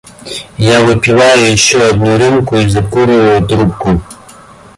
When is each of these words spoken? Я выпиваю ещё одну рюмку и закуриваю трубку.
Я 0.57 0.79
выпиваю 0.83 1.51
ещё 1.51 1.87
одну 1.91 2.17
рюмку 2.17 2.55
и 2.55 2.67
закуриваю 2.67 3.47
трубку. 3.47 4.01